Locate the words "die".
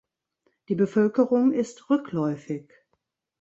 0.67-0.73